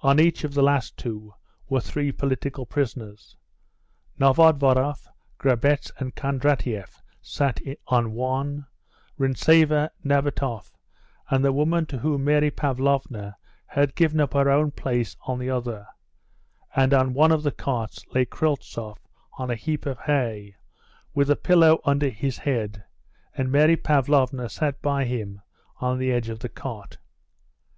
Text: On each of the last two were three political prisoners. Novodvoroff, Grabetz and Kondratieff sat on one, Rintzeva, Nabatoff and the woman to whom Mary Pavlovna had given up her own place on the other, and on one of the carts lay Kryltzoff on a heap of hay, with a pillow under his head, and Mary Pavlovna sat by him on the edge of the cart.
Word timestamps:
On 0.00 0.18
each 0.18 0.42
of 0.42 0.54
the 0.54 0.62
last 0.62 0.96
two 0.96 1.34
were 1.68 1.82
three 1.82 2.12
political 2.12 2.64
prisoners. 2.64 3.36
Novodvoroff, 4.18 5.06
Grabetz 5.38 5.90
and 5.98 6.14
Kondratieff 6.14 7.02
sat 7.20 7.60
on 7.86 8.12
one, 8.12 8.64
Rintzeva, 9.18 9.90
Nabatoff 10.02 10.72
and 11.28 11.44
the 11.44 11.52
woman 11.52 11.84
to 11.84 11.98
whom 11.98 12.24
Mary 12.24 12.50
Pavlovna 12.50 13.36
had 13.66 13.94
given 13.94 14.18
up 14.18 14.32
her 14.32 14.48
own 14.50 14.70
place 14.70 15.14
on 15.26 15.38
the 15.38 15.50
other, 15.50 15.86
and 16.74 16.94
on 16.94 17.12
one 17.12 17.30
of 17.30 17.42
the 17.42 17.52
carts 17.52 18.06
lay 18.14 18.24
Kryltzoff 18.24 19.06
on 19.34 19.50
a 19.50 19.56
heap 19.56 19.84
of 19.84 19.98
hay, 19.98 20.56
with 21.12 21.28
a 21.28 21.36
pillow 21.36 21.82
under 21.84 22.08
his 22.08 22.38
head, 22.38 22.82
and 23.34 23.52
Mary 23.52 23.76
Pavlovna 23.76 24.48
sat 24.48 24.80
by 24.80 25.04
him 25.04 25.42
on 25.76 25.98
the 25.98 26.12
edge 26.12 26.30
of 26.30 26.38
the 26.38 26.48
cart. 26.48 26.96